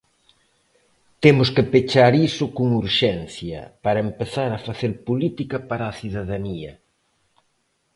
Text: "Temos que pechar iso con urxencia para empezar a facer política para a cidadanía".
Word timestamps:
"Temos 1.23 1.49
que 1.55 1.63
pechar 1.73 2.11
iso 2.29 2.45
con 2.57 2.67
urxencia 2.83 3.59
para 3.83 4.03
empezar 4.07 4.49
a 4.53 4.63
facer 4.67 4.91
política 5.07 5.57
para 5.69 5.83
a 5.87 5.97
cidadanía". 6.01 6.73